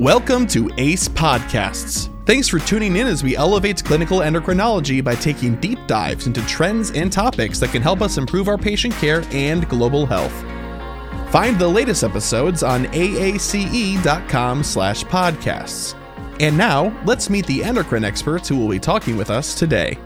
[0.00, 2.08] Welcome to ACE Podcasts.
[2.24, 6.90] Thanks for tuning in as we elevate clinical endocrinology by taking deep dives into trends
[6.92, 10.32] and topics that can help us improve our patient care and global health.
[11.30, 15.94] Find the latest episodes on aace.com slash podcasts.
[16.40, 19.98] And now, let's meet the endocrine experts who will be talking with us today.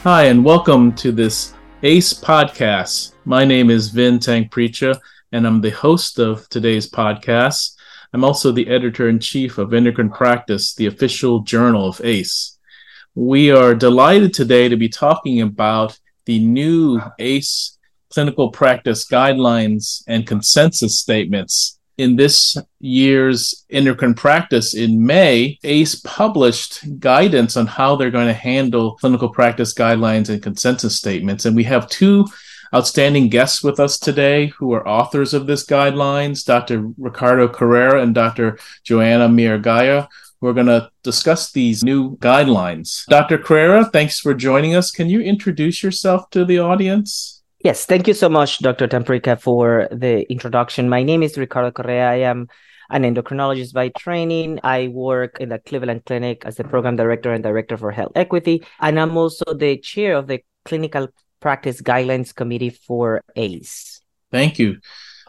[0.00, 3.14] Hi, and welcome to this ACE podcast.
[3.24, 5.00] My name is Vin Tangpricha,
[5.36, 7.76] and I'm the host of today's podcast.
[8.14, 12.58] I'm also the editor in chief of Endocrine Practice, the official journal of ACE.
[13.14, 17.76] We are delighted today to be talking about the new ACE
[18.08, 21.78] clinical practice guidelines and consensus statements.
[21.98, 28.32] In this year's endocrine practice in May, ACE published guidance on how they're going to
[28.32, 31.44] handle clinical practice guidelines and consensus statements.
[31.44, 32.26] And we have two
[32.74, 36.90] outstanding guests with us today who are authors of this guidelines, Dr.
[36.98, 38.58] Ricardo Correa and Dr.
[38.84, 40.08] Joanna Miragaya.
[40.40, 43.06] We're going to discuss these new guidelines.
[43.06, 43.38] Dr.
[43.38, 44.90] Correa, thanks for joining us.
[44.90, 47.42] Can you introduce yourself to the audience?
[47.60, 48.86] Yes, thank you so much, Dr.
[48.86, 50.88] Tangpricha, for the introduction.
[50.88, 52.10] My name is Ricardo Correa.
[52.10, 52.48] I am
[52.90, 54.60] an endocrinologist by training.
[54.62, 58.64] I work in the Cleveland Clinic as the program director and director for health equity.
[58.80, 61.08] And I'm also the chair of the clinical
[61.46, 64.00] Practice Guidelines Committee for ACE.
[64.32, 64.80] Thank you.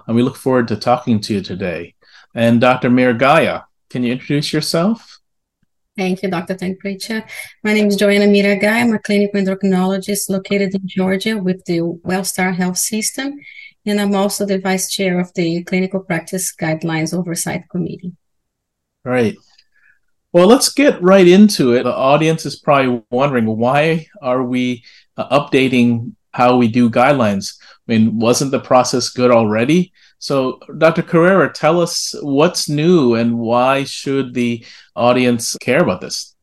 [0.08, 1.94] And we look forward to talking to you today.
[2.34, 2.90] And Dr.
[2.90, 5.20] Miragaya, can you introduce yourself?
[5.96, 6.56] Thank you, Dr.
[6.56, 7.24] Tangpricha.
[7.64, 8.82] My name is Joanna Miragaya.
[8.82, 13.36] I'm a clinical endocrinologist located in Georgia with the WellStar Health System.
[13.86, 18.14] And I'm also the vice chair of the Clinical Practice Guidelines Oversight Committee.
[19.06, 19.38] Great.
[20.34, 21.84] Well, let's get right into it.
[21.84, 24.84] The audience is probably wondering why are we
[25.18, 27.58] uh, updating how we do guidelines?
[27.88, 29.92] I mean, wasn't the process good already?
[30.20, 31.04] So, Dr.
[31.04, 36.36] Correa, tell us what's new and why should the audience care about this?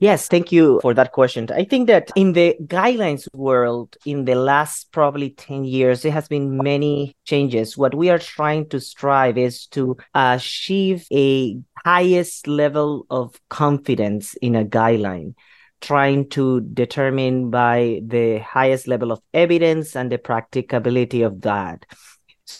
[0.00, 1.46] Yes, thank you for that question.
[1.54, 6.26] I think that in the guidelines world, in the last probably 10 years, there has
[6.26, 7.76] been many changes.
[7.76, 14.56] What we are trying to strive is to achieve a highest level of confidence in
[14.56, 15.34] a guideline,
[15.80, 21.86] trying to determine by the highest level of evidence and the practicability of that.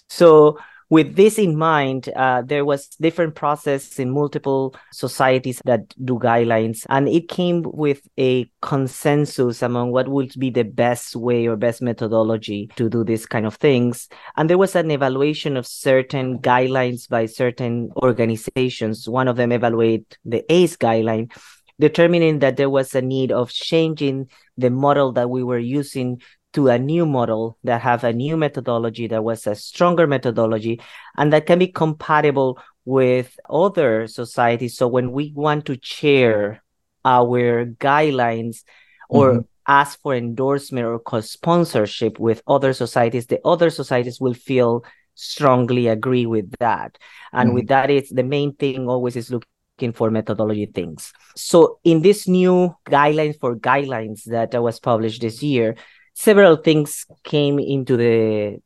[0.09, 0.59] So
[0.91, 6.85] with this in mind, uh, there was different process in multiple societies that do guidelines,
[6.89, 11.81] and it came with a consensus among what would be the best way or best
[11.81, 14.09] methodology to do this kind of things.
[14.37, 19.09] And there was an evaluation of certain guidelines by certain organizations.
[19.09, 21.33] One of them evaluate the ACE guideline,
[21.81, 26.21] determining that there was a need of changing the model that we were using
[26.53, 30.81] to a new model that have a new methodology that was a stronger methodology
[31.17, 36.63] and that can be compatible with other societies so when we want to share
[37.05, 38.65] our guidelines
[39.09, 39.41] or mm-hmm.
[39.67, 46.27] ask for endorsement or co-sponsorship with other societies the other societies will feel strongly agree
[46.27, 46.99] with that
[47.33, 47.55] and mm-hmm.
[47.57, 49.33] with that it's the main thing always is
[49.81, 55.43] looking for methodology things so in this new guidelines for guidelines that was published this
[55.43, 55.75] year
[56.15, 58.59] several things came into the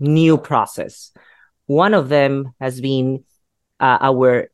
[0.00, 1.12] new process.
[1.66, 3.24] One of them has been
[3.78, 4.50] uh, our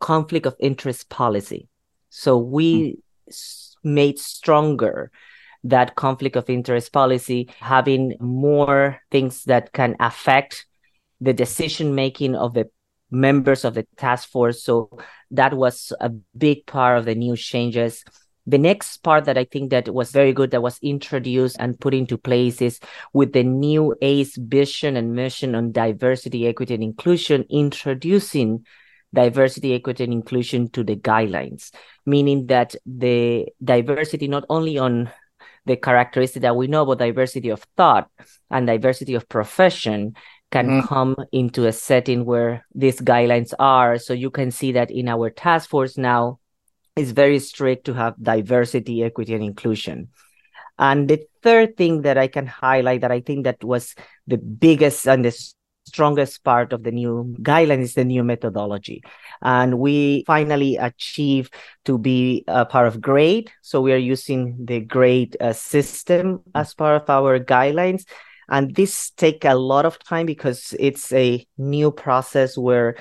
[0.00, 1.68] conflict of interest policy.
[2.08, 2.96] So we
[3.28, 3.76] mm.
[3.84, 5.12] made stronger
[5.62, 10.66] that conflict of interest policy, having more things that can affect
[11.20, 12.70] the decision making of the
[13.10, 14.62] members of the task force.
[14.62, 14.90] So
[15.30, 18.04] that was a big part of the new changes.
[18.46, 21.94] The next part that I think that was very good that was introduced and put
[21.94, 22.80] into place is
[23.12, 28.64] with the new ACE vision and mission on diversity, equity, and inclusion, introducing
[29.12, 31.70] diversity, equity, and inclusion to the guidelines,
[32.06, 35.10] meaning that the diversity not only on
[35.66, 38.08] the characteristic that we know about diversity of thought
[38.50, 40.14] and diversity of profession
[40.50, 40.86] can mm-hmm.
[40.86, 43.98] come into a setting where these guidelines are.
[43.98, 46.40] So you can see that in our task force now,
[46.96, 50.08] it's very strict to have diversity, equity, and inclusion.
[50.78, 53.94] And the third thing that I can highlight that I think that was
[54.26, 55.36] the biggest and the
[55.86, 59.02] strongest part of the new guideline is the new methodology.
[59.42, 61.54] And we finally achieved
[61.84, 63.50] to be a part of GRADE.
[63.62, 68.04] So we are using the GRADE uh, system as part of our guidelines.
[68.50, 72.96] And this take a lot of time because it's a new process where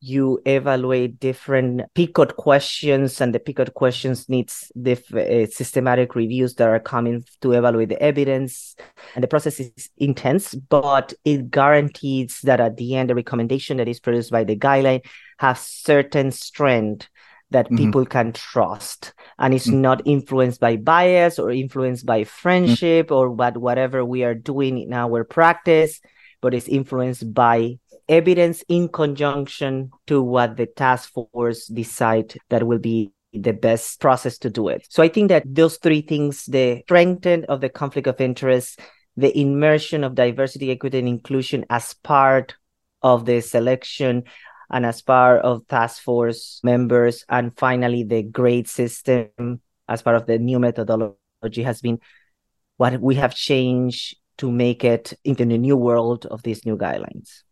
[0.00, 6.68] you evaluate different PICOT questions, and the PICOT questions needs the uh, systematic reviews that
[6.68, 8.76] are coming to evaluate the evidence.
[9.14, 13.88] And the process is intense, but it guarantees that at the end, the recommendation that
[13.88, 15.06] is produced by the guideline
[15.38, 17.08] has certain strength
[17.50, 17.76] that mm-hmm.
[17.76, 19.82] people can trust and it's mm-hmm.
[19.82, 23.14] not influenced by bias or influenced by friendship mm-hmm.
[23.14, 26.00] or what whatever we are doing in our practice
[26.40, 32.78] but it's influenced by evidence in conjunction to what the task force decide that will
[32.78, 34.86] be the best process to do it.
[34.90, 38.78] So I think that those three things, the strengthening of the conflict of interest,
[39.16, 42.54] the immersion of diversity, equity, and inclusion as part
[43.02, 44.24] of the selection
[44.70, 50.26] and as part of task force members, and finally the grade system as part of
[50.26, 51.98] the new methodology has been
[52.76, 57.42] what we have changed to make it into the new world of these new guidelines.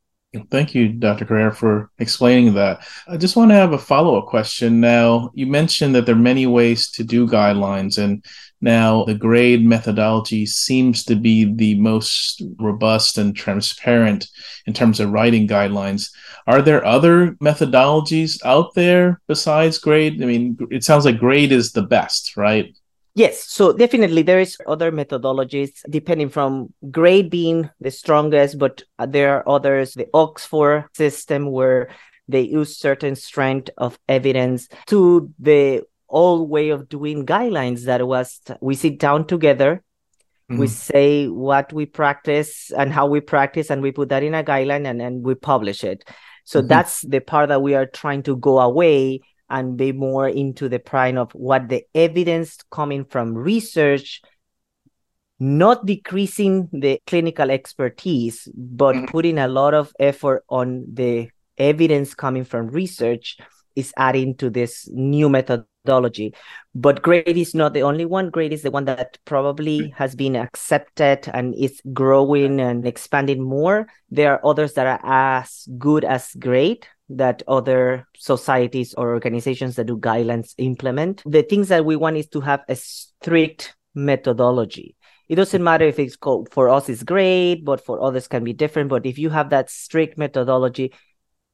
[0.50, 1.26] Thank you, Dr.
[1.26, 2.86] Correa, for explaining that.
[3.06, 4.80] I just want to have a follow up question.
[4.80, 8.24] Now, you mentioned that there are many ways to do guidelines, and
[8.62, 14.28] now the grade methodology seems to be the most robust and transparent
[14.66, 16.10] in terms of writing guidelines.
[16.46, 20.22] Are there other methodologies out there besides grade?
[20.22, 22.74] I mean, it sounds like grade is the best, right?
[23.14, 29.36] Yes, so definitely there is other methodologies depending from grade being the strongest, but there
[29.36, 31.90] are others, the Oxford system where
[32.28, 35.82] they use certain strength of evidence to the
[36.12, 39.82] old way of doing guidelines that was we sit down together
[40.50, 40.60] mm-hmm.
[40.60, 44.44] we say what we practice and how we practice and we put that in a
[44.44, 46.04] guideline and then we publish it
[46.44, 46.68] so mm-hmm.
[46.68, 50.78] that's the part that we are trying to go away and be more into the
[50.78, 54.20] prime of what the evidence coming from research
[55.40, 59.06] not decreasing the clinical expertise but mm-hmm.
[59.06, 61.28] putting a lot of effort on the
[61.58, 63.38] evidence coming from research
[63.74, 65.28] is adding to this new
[65.84, 66.34] methodology
[66.74, 70.36] but grade is not the only one grade is the one that probably has been
[70.36, 75.00] accepted and is growing and expanding more there are others that are
[75.40, 81.22] as good as grade that other societies or organizations that do guidelines implement.
[81.26, 84.96] The things that we want is to have a strict methodology.
[85.28, 88.52] It doesn't matter if it's called for us is GRADE, but for others can be
[88.52, 88.88] different.
[88.88, 90.92] But if you have that strict methodology,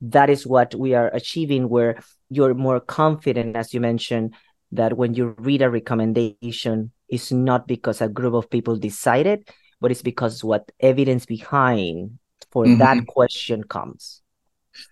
[0.00, 2.00] that is what we are achieving where
[2.30, 4.34] you're more confident, as you mentioned,
[4.72, 9.48] that when you read a recommendation, it's not because a group of people decided,
[9.80, 12.18] but it's because what evidence behind
[12.50, 12.78] for mm-hmm.
[12.78, 14.22] that question comes.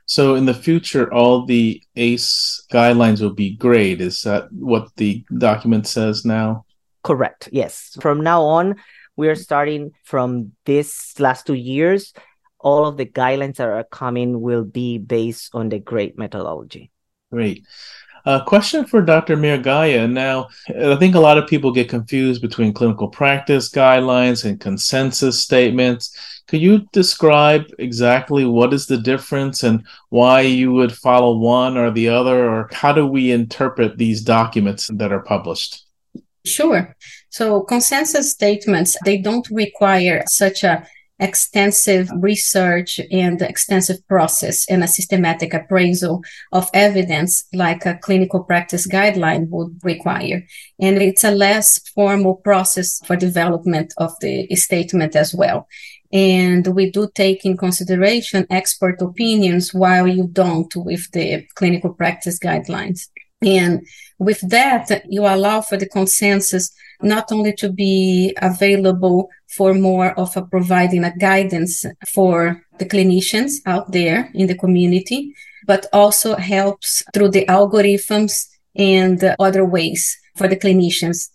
[0.07, 4.01] So in the future, all the ACE guidelines will be grade.
[4.01, 6.65] Is that what the document says now?
[7.05, 7.49] Correct.
[7.53, 7.97] Yes.
[8.01, 8.77] From now on,
[9.17, 12.13] we are starting from this last two years.
[12.59, 16.91] All of the guidelines that are coming will be based on the GRADE methodology.
[17.31, 17.65] Great.
[18.25, 19.37] A question for Dr.
[19.37, 20.11] Miragaya.
[20.11, 25.41] Now, I think a lot of people get confused between clinical practice guidelines and consensus
[25.41, 26.43] statements.
[26.49, 31.93] Could you describe exactly what is the difference and why you would follow one or
[31.93, 35.85] the other, or how do we interpret these documents that are published?
[36.45, 36.97] Sure.
[37.29, 40.85] So consensus statements, they don't require such a
[41.19, 46.23] extensive research and extensive process and a systematic appraisal
[46.53, 50.45] of evidence like a clinical practice guideline would require.
[50.79, 55.69] And it's a less formal process for development of the statement as well.
[56.13, 62.39] And we do take in consideration expert opinions while you don't with the clinical practice
[62.39, 63.09] guidelines.
[63.43, 63.87] And
[64.19, 70.37] with that, you allow for the consensus not only to be available for more of
[70.37, 75.35] a providing a guidance for the clinicians out there in the community,
[75.67, 81.29] but also helps through the algorithms and other ways for the clinicians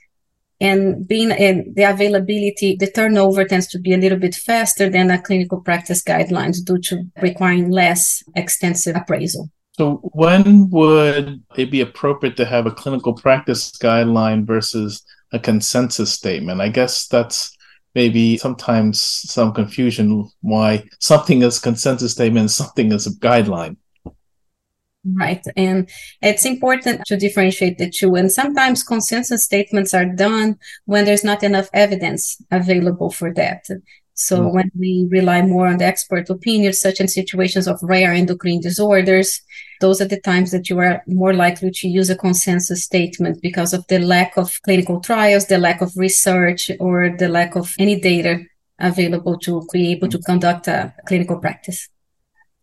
[0.62, 5.10] and being in the availability, the turnover tends to be a little bit faster than
[5.10, 9.50] a clinical practice guidelines due to requiring less extensive appraisal.
[9.78, 16.12] So, when would it be appropriate to have a clinical practice guideline versus a consensus
[16.12, 16.62] statement?
[16.62, 17.56] I guess that's
[17.96, 23.78] maybe sometimes some confusion why something is consensus statement something is a guideline.
[25.04, 25.44] Right.
[25.58, 25.90] And
[26.22, 28.14] it's important to differentiate the two.
[28.16, 33.66] And sometimes consensus statements are done when there's not enough evidence available for that.
[34.26, 34.56] So mm-hmm.
[34.56, 39.42] when we rely more on the expert opinion, such in situations of rare endocrine disorders,
[39.80, 43.74] those are the times that you are more likely to use a consensus statement because
[43.74, 48.00] of the lack of clinical trials, the lack of research, or the lack of any
[48.00, 48.40] data
[48.80, 51.90] available to be able to conduct a clinical practice.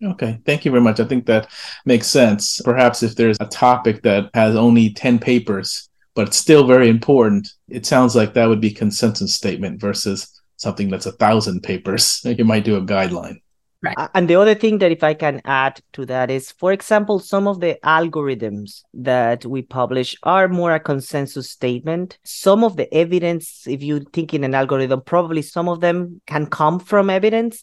[0.03, 1.01] Okay, thank you very much.
[1.01, 1.51] I think that
[1.85, 2.61] makes sense.
[2.65, 7.49] Perhaps if there's a topic that has only 10 papers, but it's still very important,
[7.69, 12.21] it sounds like that would be consensus statement versus something that's a thousand papers.
[12.25, 13.41] You might do a guideline.
[13.81, 13.97] Right.
[14.13, 17.47] And the other thing that if I can add to that is, for example, some
[17.47, 22.19] of the algorithms that we publish are more a consensus statement.
[22.25, 26.47] Some of the evidence, if you think in an algorithm, probably some of them can
[26.47, 27.63] come from evidence,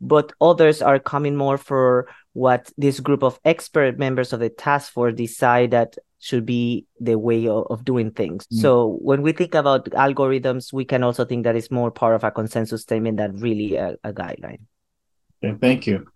[0.00, 4.92] but others are coming more for what this group of expert members of the task
[4.92, 8.46] force decide that should be the way of, of doing things.
[8.46, 8.60] Mm.
[8.60, 12.22] So when we think about algorithms, we can also think that it's more part of
[12.22, 14.60] a consensus statement than really a, a guideline.
[15.42, 16.06] Okay, thank you.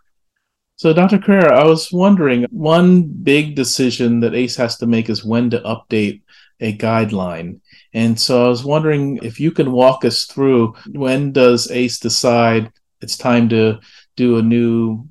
[0.77, 1.19] So, Dr.
[1.19, 5.61] Correa, I was wondering one big decision that ACE has to make is when to
[5.61, 6.23] update
[6.61, 7.61] a guideline.
[7.93, 12.71] And so I was wondering if you can walk us through when does ACE decide
[13.01, 13.81] it's time to
[14.17, 15.07] do a new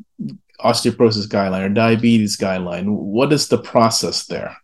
[0.64, 2.86] osteoporosis guideline or diabetes guideline?
[2.88, 4.56] What is the process there?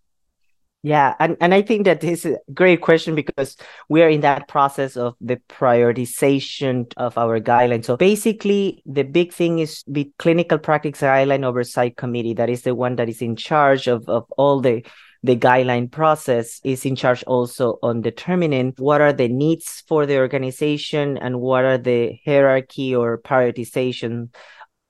[0.83, 3.55] Yeah, and, and I think that is a great question because
[3.87, 7.85] we are in that process of the prioritization of our guidelines.
[7.85, 12.33] So basically, the big thing is the clinical practice guideline oversight committee.
[12.33, 14.83] That is the one that is in charge of, of all the
[15.23, 20.17] the guideline process is in charge also on determining what are the needs for the
[20.17, 24.29] organization and what are the hierarchy or prioritization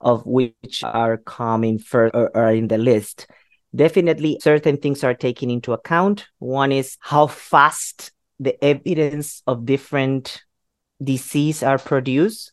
[0.00, 3.26] of which are coming first or are in the list
[3.74, 6.26] definitely certain things are taken into account.
[6.38, 10.42] One is how fast the evidence of different
[11.02, 12.52] disease are produced.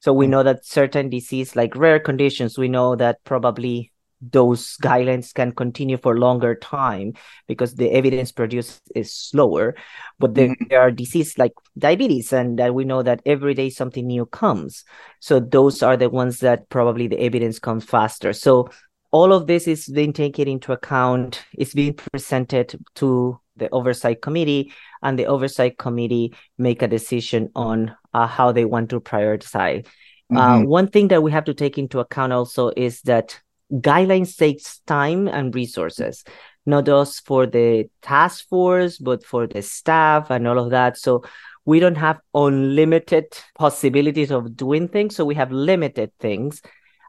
[0.00, 0.30] So we mm.
[0.30, 5.96] know that certain disease, like rare conditions, we know that probably those guidelines can continue
[5.96, 7.14] for longer time
[7.48, 9.74] because the evidence produced is slower.
[10.18, 10.64] But there, mm-hmm.
[10.68, 14.84] there are diseases like diabetes, and that we know that every day something new comes.
[15.20, 18.32] So those are the ones that probably the evidence comes faster.
[18.34, 18.68] So
[19.12, 24.72] all of this is being taken into account it's being presented to the oversight committee
[25.02, 29.86] and the oversight committee make a decision on uh, how they want to prioritize.
[30.32, 30.62] Uh, mm-hmm.
[30.62, 33.40] uh, one thing that we have to take into account also is that
[33.72, 36.24] guidelines takes time and resources
[36.66, 40.98] not just for the task force but for the staff and all of that.
[40.98, 41.22] So
[41.64, 43.26] we don't have unlimited
[43.56, 46.62] possibilities of doing things so we have limited things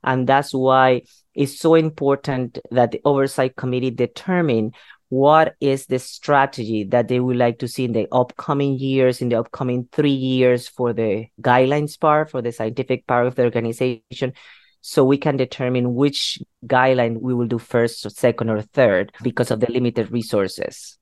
[0.04, 1.02] and that's why
[1.34, 4.72] it's so important that the oversight committee determine
[5.10, 9.28] what is the strategy that they would like to see in the upcoming years, in
[9.28, 14.34] the upcoming three years for the guidelines part, for the scientific part of the organization,
[14.80, 19.52] so we can determine which guideline we will do first, or second, or third because
[19.52, 20.98] of the limited resources.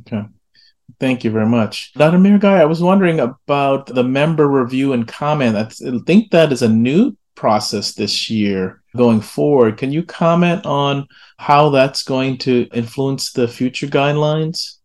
[0.00, 0.24] Okay.
[1.00, 1.94] Thank you very much.
[1.94, 2.18] Dr.
[2.18, 5.56] Miragaya, I was wondering about the member review and comment.
[5.56, 5.68] I
[6.04, 9.78] think that is a new process this year going forward.
[9.78, 11.06] Can you comment on
[11.38, 14.78] how that's going to influence the future guidelines?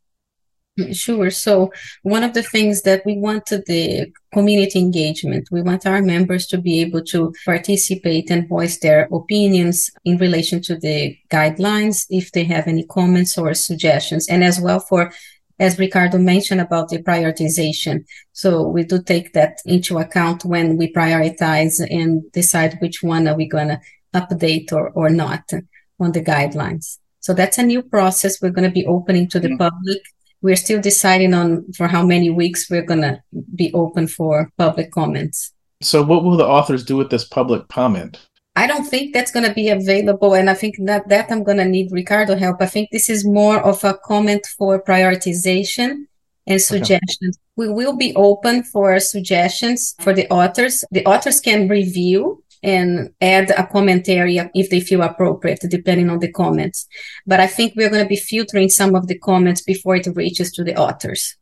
[0.91, 1.31] Sure.
[1.31, 1.71] So
[2.03, 5.47] one of the things that we wanted the community engagement.
[5.51, 10.61] We want our members to be able to participate and voice their opinions in relation
[10.63, 15.11] to the guidelines if they have any comments or suggestions, and as well for
[15.59, 18.05] as Ricardo mentioned about the prioritization.
[18.33, 23.35] So we do take that into account when we prioritize and decide which one are
[23.35, 23.81] we going to
[24.13, 25.51] update or, or not
[25.99, 26.99] on the guidelines.
[27.19, 29.57] So that's a new process we're going to be opening to the mm-hmm.
[29.57, 30.01] public.
[30.41, 33.21] We're still deciding on for how many weeks we're going to
[33.55, 35.51] be open for public comments.
[35.81, 38.19] So what will the authors do with this public comment?
[38.57, 40.33] I don't think that's going to be available.
[40.33, 42.59] And I think that, that I'm going to need Ricardo help.
[42.59, 46.07] I think this is more of a comment for prioritization
[46.47, 47.37] and suggestions.
[47.37, 47.43] Okay.
[47.55, 50.83] We will be open for suggestions for the authors.
[50.89, 56.31] The authors can review and add a commentary if they feel appropriate, depending on the
[56.31, 56.87] comments.
[57.27, 60.51] But I think we're going to be filtering some of the comments before it reaches
[60.53, 61.37] to the authors.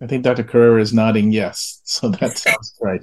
[0.00, 0.42] I think Dr.
[0.42, 1.80] Correa is nodding yes.
[1.84, 3.00] So that sounds right.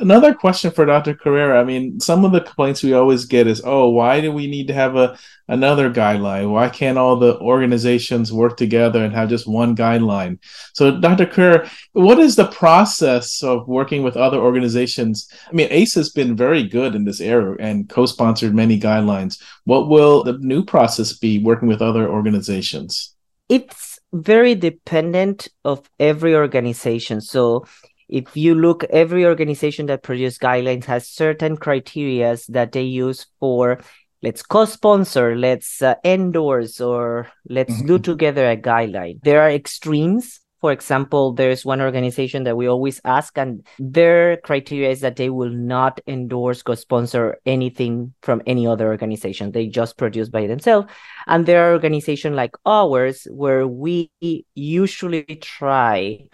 [0.00, 1.14] Another question for Dr.
[1.14, 1.60] Correa.
[1.60, 4.68] I mean, some of the complaints we always get is, "Oh, why do we need
[4.68, 6.50] to have a another guideline?
[6.50, 10.38] Why can't all the organizations work together and have just one guideline?"
[10.72, 11.26] So, Dr.
[11.26, 15.28] Correa, what is the process of working with other organizations?
[15.50, 19.38] I mean, ACE has been very good in this area and co-sponsored many guidelines.
[19.64, 23.14] What will the new process be working with other organizations?
[23.48, 27.20] It's very dependent of every organization.
[27.20, 27.66] So
[28.10, 33.80] if you look every organization that produces guidelines has certain criterias that they use for
[34.22, 37.86] let's co-sponsor let's uh, endorse or let's mm-hmm.
[37.86, 43.00] do together a guideline there are extremes For example, there's one organization that we always
[43.04, 48.66] ask, and their criteria is that they will not endorse, co sponsor anything from any
[48.66, 49.52] other organization.
[49.52, 50.92] They just produce by themselves.
[51.26, 54.12] And there are organizations like ours where we
[54.54, 56.28] usually try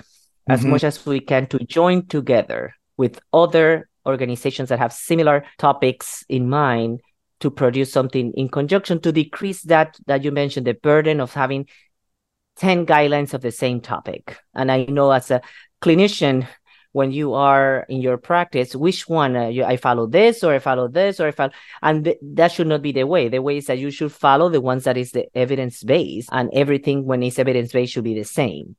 [0.49, 0.71] as mm-hmm.
[0.71, 6.49] much as we can to join together with other organizations that have similar topics in
[6.49, 7.01] mind
[7.41, 11.67] to produce something in conjunction to decrease that that you mentioned the burden of having
[12.57, 14.39] 10 guidelines of the same topic.
[14.55, 15.43] And i know as a
[15.83, 16.47] clinician
[16.93, 20.59] when you are in your practice which one uh, you, i follow this or i
[20.59, 23.29] follow this or i follow and th- that should not be the way.
[23.29, 26.49] The way is that you should follow the ones that is the evidence based and
[26.55, 28.77] everything when it's evidence based should be the same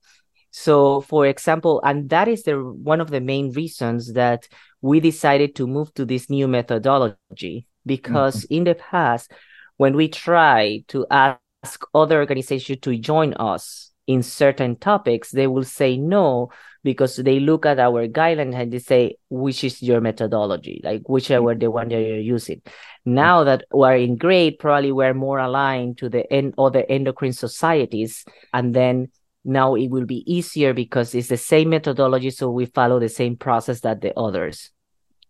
[0.59, 4.47] so for example and that is the one of the main reasons that
[4.81, 7.67] we decided to move to this new methodology.
[7.85, 8.53] Because mm-hmm.
[8.55, 9.31] in the past
[9.77, 15.63] when we try to ask other organizations to join us in certain topics they will
[15.63, 16.49] say no
[16.83, 20.81] because they look at our guideline and they say which is your methodology?
[20.83, 22.61] Like whichever the one that you're using?
[23.05, 28.25] Now that we're in GRADE probably we're more aligned to the en- other endocrine societies
[28.53, 29.09] and then
[29.47, 33.35] now it will be easier because it's the same methodology so we follow the same
[33.35, 34.71] process that the others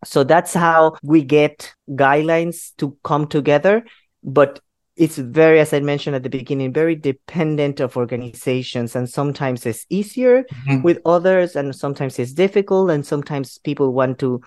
[0.05, 3.85] so that's how we get guidelines to come together.
[4.23, 4.59] But
[4.95, 8.95] it's very, as I mentioned at the beginning, very dependent of organizations.
[8.95, 10.81] And sometimes it's easier mm-hmm.
[10.81, 12.89] with others, and sometimes it's difficult.
[12.89, 14.41] And sometimes people want to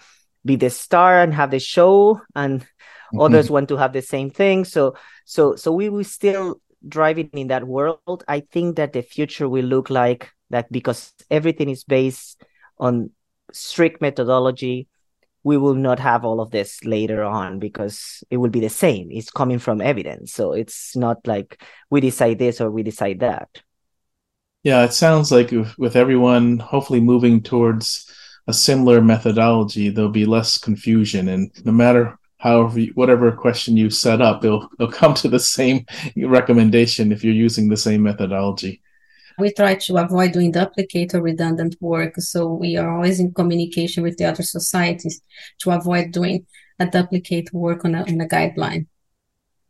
[0.44, 3.20] be the star and have the show, and mm-hmm.
[3.20, 4.64] others want to have the same thing.
[4.64, 8.24] So, so, so we will still driving in that world.
[8.28, 12.42] I think that the future will look like that because everything is based
[12.78, 13.10] on
[13.52, 14.88] strict methodology
[15.42, 19.08] we will not have all of this later on because it will be the same.
[19.10, 20.32] It's coming from evidence.
[20.32, 23.48] So it's not like we decide this or we decide that.
[24.62, 28.10] Yeah, it sounds like with everyone hopefully moving towards
[28.46, 31.28] a similar methodology, there'll be less confusion.
[31.28, 35.86] And no matter however, whatever question you set up, it'll, it'll come to the same
[36.16, 38.82] recommendation if you're using the same methodology
[39.40, 42.16] we try to avoid doing duplicate or redundant work.
[42.18, 45.20] So we are always in communication with the other societies
[45.60, 46.46] to avoid doing
[46.78, 48.86] a duplicate work on a, on a guideline.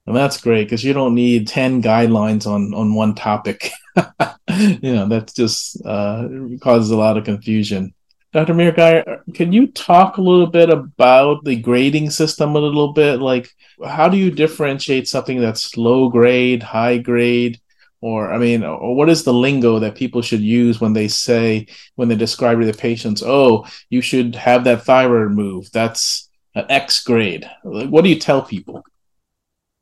[0.07, 3.71] And that's great because you don't need 10 guidelines on, on one topic.
[3.97, 6.27] you know, that just uh,
[6.61, 7.95] causes a lot of confusion.
[8.33, 8.55] Dr.
[8.55, 13.21] Miragaya, can you talk a little bit about the grading system a little bit?
[13.21, 13.53] Like,
[13.85, 17.61] how do you differentiate something that's low grade, high grade?
[18.01, 21.67] or I mean, or what is the lingo that people should use when they say
[21.97, 25.73] when they describe to the patients, "Oh, you should have that thyroid removed.
[25.73, 28.85] That's an X grade." What do you tell people?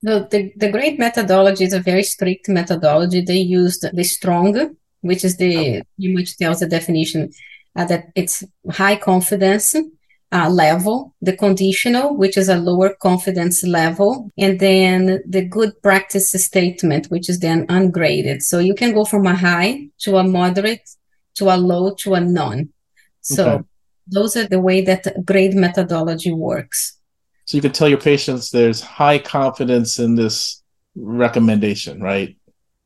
[0.02, 3.20] The, the, the grade methodology is a very strict methodology.
[3.20, 6.14] They used the strong, which is the, oh.
[6.14, 7.32] which tells the definition
[7.76, 9.74] uh, that it's high confidence
[10.30, 16.32] uh, level, the conditional, which is a lower confidence level, and then the good practice
[16.32, 18.42] statement, which is then ungraded.
[18.42, 20.88] So you can go from a high to a moderate
[21.36, 22.70] to a low to a none.
[23.22, 23.64] So okay.
[24.06, 26.98] those are the way that grade methodology works.
[27.46, 30.62] So you can tell your patients there's high confidence in this
[30.94, 32.36] recommendation, right?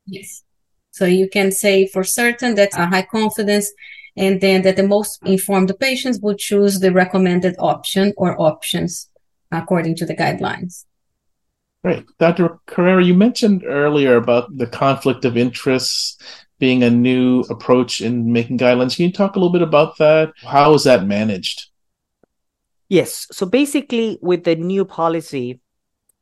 [0.05, 0.43] Yes.
[0.91, 3.71] So you can say for certain that a high confidence
[4.15, 9.09] and then that the most informed patients would choose the recommended option or options
[9.51, 10.85] according to the guidelines.
[11.83, 12.05] Great.
[12.17, 12.59] Dr.
[12.65, 16.17] Correa, you mentioned earlier about the conflict of interests
[16.57, 18.95] being a new approach in making guidelines.
[18.95, 20.31] Can you talk a little bit about that?
[20.37, 21.67] How is that managed?
[22.87, 23.27] Yes.
[23.31, 25.59] So basically, with the new policy,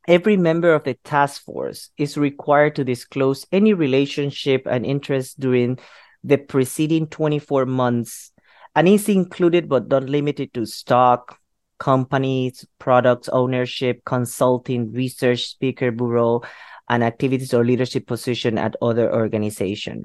[0.08, 5.78] every member of the task force is required to disclose any relationship and interest during
[6.24, 8.32] the preceding 24 months
[8.74, 11.38] and is included but not limited to stock,
[11.78, 16.40] companies, products, ownership, consulting, research, speaker bureau,
[16.88, 20.04] and activities or leadership position at other organization.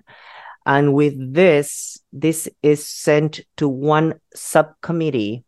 [0.66, 5.46] And with this, this is sent to one subcommittee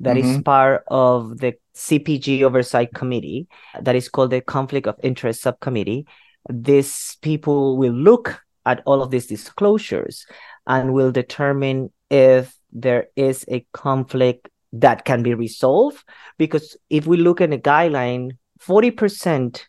[0.00, 0.36] that mm-hmm.
[0.36, 3.48] is part of the CPG oversight committee
[3.80, 6.06] that is called the conflict of interest subcommittee.
[6.48, 10.26] These people will look at all of these disclosures
[10.66, 16.04] and will determine if there is a conflict that can be resolved.
[16.38, 19.62] Because if we look at a guideline, 40%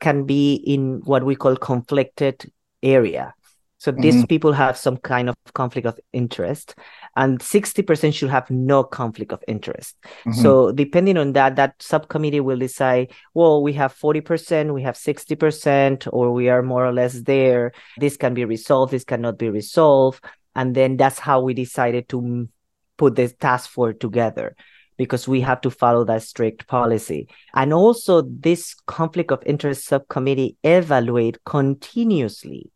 [0.00, 2.50] can be in what we call conflicted
[2.82, 3.34] area.
[3.82, 4.26] So these mm-hmm.
[4.26, 6.76] people have some kind of conflict of interest,
[7.16, 9.96] and 60% should have no conflict of interest.
[10.04, 10.40] Mm-hmm.
[10.40, 16.06] So depending on that, that subcommittee will decide, well, we have 40%, we have 60%,
[16.12, 17.72] or we are more or less there.
[17.98, 20.24] This can be resolved, this cannot be resolved.
[20.54, 22.48] And then that's how we decided to
[22.96, 24.54] put this task force together
[24.96, 27.26] because we have to follow that strict policy.
[27.52, 32.70] And also this conflict of interest subcommittee evaluate continuously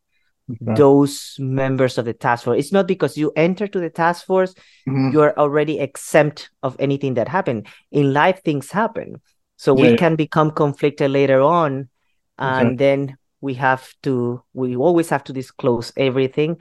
[0.50, 0.74] okay.
[0.74, 2.58] those members of the task force.
[2.58, 4.54] It's not because you enter to the task force,
[4.88, 5.10] mm-hmm.
[5.12, 7.66] you're already exempt of anything that happened.
[7.90, 9.20] In life, things happen.
[9.56, 11.88] So yeah, we can become conflicted later on.
[12.38, 12.76] And okay.
[12.76, 16.58] then we have to, we always have to disclose everything.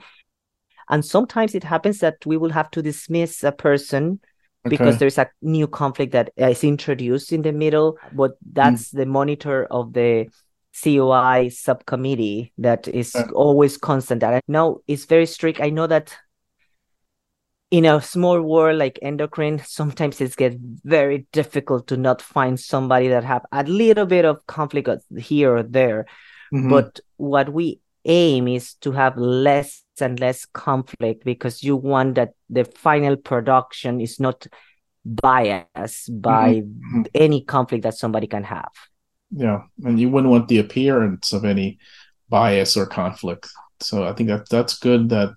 [0.88, 4.20] And sometimes it happens that we will have to dismiss a person
[4.66, 4.76] okay.
[4.76, 8.98] because there's a new conflict that is introduced in the middle, but that's mm.
[8.98, 10.28] the monitor of the
[10.82, 14.22] COI subcommittee that is uh, always constant.
[14.22, 15.60] And I know it's very strict.
[15.60, 16.16] I know that
[17.70, 23.08] in a small world like endocrine, sometimes it gets very difficult to not find somebody
[23.08, 26.06] that have a little bit of conflict here or there.
[26.52, 26.70] Mm-hmm.
[26.70, 32.34] But what we aim is to have less and less conflict because you want that
[32.48, 34.46] the final production is not
[35.04, 37.02] biased by mm-hmm.
[37.14, 38.70] any conflict that somebody can have.
[39.30, 41.78] Yeah, and you wouldn't want the appearance of any
[42.28, 43.48] bias or conflict.
[43.80, 45.34] So I think that that's good that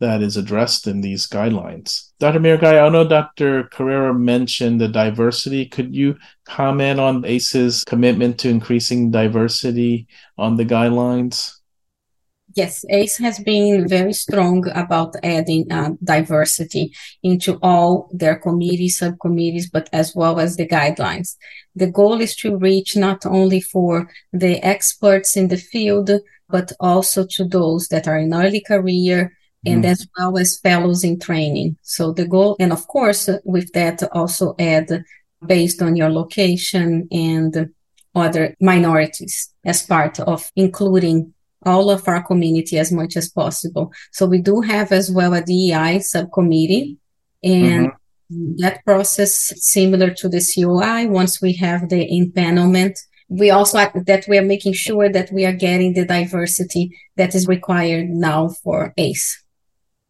[0.00, 2.10] that is addressed in these guidelines.
[2.18, 2.40] Dr.
[2.40, 3.64] Miragaya, I know Dr.
[3.64, 5.66] Correa mentioned the diversity.
[5.66, 11.59] Could you comment on ACE's commitment to increasing diversity on the guidelines?
[12.60, 16.92] Yes, ACE has been very strong about adding uh, diversity
[17.22, 21.36] into all their committees, subcommittees, but as well as the guidelines.
[21.74, 26.10] The goal is to reach not only for the experts in the field,
[26.50, 29.32] but also to those that are in early career
[29.64, 29.88] and mm.
[29.92, 31.78] as well as fellows in training.
[31.80, 35.04] So the goal, and of course, with that also add
[35.46, 37.70] based on your location and
[38.14, 41.32] other minorities as part of including
[41.66, 43.92] all of our community as much as possible.
[44.12, 46.96] So we do have as well a DEI subcommittee
[47.42, 48.56] and mm-hmm.
[48.58, 51.08] that process similar to the COI.
[51.08, 55.52] Once we have the impanelment, we also that we are making sure that we are
[55.52, 59.44] getting the diversity that is required now for ACE.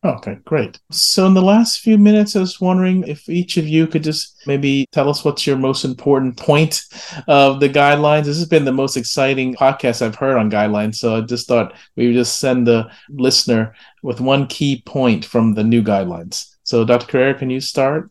[0.02, 0.80] Okay, great.
[0.90, 4.34] So, in the last few minutes, I was wondering if each of you could just
[4.46, 6.84] maybe tell us what's your most important point
[7.28, 8.24] of the guidelines.
[8.24, 10.94] This has been the most exciting podcast I've heard on guidelines.
[10.94, 15.52] So, I just thought we would just send the listener with one key point from
[15.52, 16.46] the new guidelines.
[16.62, 17.06] So, Dr.
[17.06, 18.10] Correa, can you start?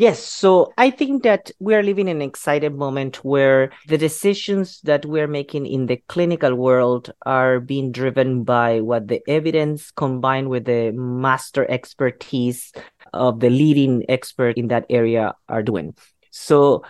[0.00, 5.04] Yes, so I think that we're living in an excited moment where the decisions that
[5.04, 10.64] we're making in the clinical world are being driven by what the evidence combined with
[10.64, 12.72] the master expertise
[13.12, 15.94] of the leading expert in that area are doing.
[16.30, 16.82] So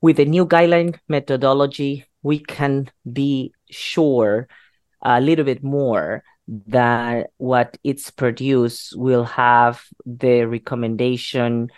[0.00, 4.48] with the new guideline methodology, we can be sure
[5.00, 6.24] a little bit more
[6.66, 11.70] that what it's produced will have the recommendation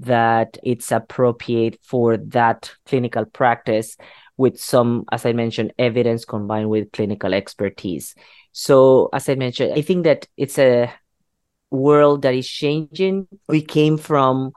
[0.00, 3.96] that it's appropriate for that clinical practice
[4.36, 8.14] with some, as I mentioned, evidence combined with clinical expertise.
[8.52, 10.92] So, as I mentioned, I think that it's a
[11.70, 13.28] world that is changing.
[13.48, 14.52] We came from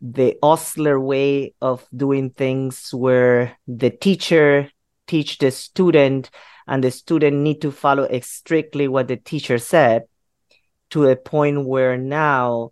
[0.00, 4.70] the Osler way of doing things where the teacher
[5.06, 6.30] teach the student
[6.66, 10.04] and the student need to follow strictly what the teacher said
[10.90, 12.70] to a point where now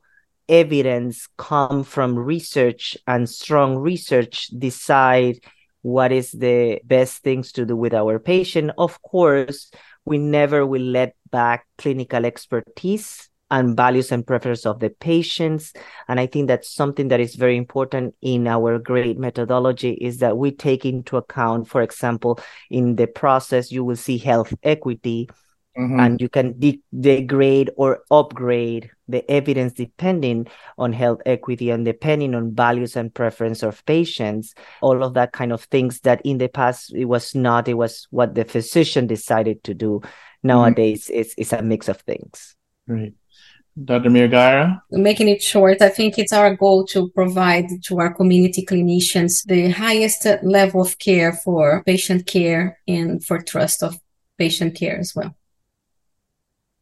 [0.48, 5.38] evidence come from research and strong research decide
[5.82, 8.72] what is the best things to do with our patient.
[8.76, 9.70] Of course
[10.04, 15.72] we never will let back clinical expertise and values and preferences of the patients.
[16.08, 20.36] And i think that's something that is very important in our GRADE methodology is that
[20.36, 25.28] we take into account for example in the process you will see health equity
[25.78, 26.00] Mm-hmm.
[26.00, 30.46] and you can de- degrade or upgrade the evidence depending
[30.78, 35.52] on health equity and depending on values and preference of patients all of that kind
[35.52, 39.62] of things that in the past it was not it was what the physician decided
[39.64, 40.00] to do
[40.42, 41.20] nowadays mm-hmm.
[41.20, 42.56] it's, it's a mix of things
[42.88, 43.14] Great.
[43.84, 44.08] Dr.
[44.08, 44.80] Miragaya?
[44.90, 49.68] Making it short, I think it's our goal to provide to our community clinicians the
[49.68, 53.98] highest level of care for patient care and for trust of
[54.38, 55.36] patient care as well.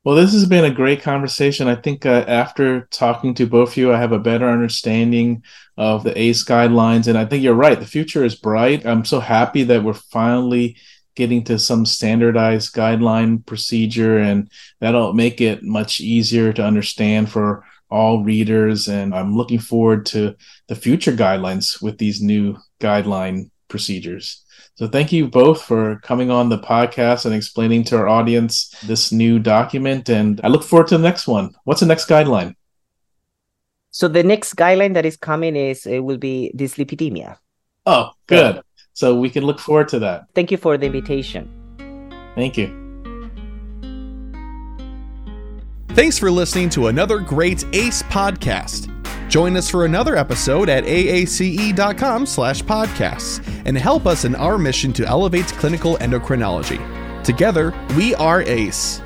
[0.04, 1.66] Well, this has been a great conversation.
[1.66, 5.42] I think uh, after talking to both of you, I have a better understanding
[5.78, 7.08] of the ACE guidelines.
[7.08, 7.80] And I think you're right.
[7.80, 8.84] The future is bright.
[8.84, 10.76] I'm so happy that we're finally
[11.16, 17.64] getting to some standardized guideline procedure, and that'll make it much easier to understand for
[17.88, 18.88] all readers.
[18.88, 20.36] And I'm looking forward to
[20.68, 24.44] the future guidelines with these new guideline procedures.
[24.76, 29.10] So thank you both for coming on the podcast and explaining to our audience this
[29.10, 30.08] new document.
[30.08, 31.50] And I look forward to the next one.
[31.64, 32.54] What's the next guideline?
[33.90, 37.38] So the next guideline that is coming is it will be dyslipidemia.
[37.84, 38.62] Oh, good.
[38.92, 40.26] So we can look forward to that.
[40.34, 41.50] Thank you for the invitation.
[42.36, 42.70] Thank you.
[45.98, 48.93] Thanks for listening to another great ACE podcast.
[49.34, 54.92] Join us for another episode at aace.com slash podcasts and help us in our mission
[54.92, 56.78] to elevate clinical endocrinology.
[57.24, 59.02] Together, we are ACE.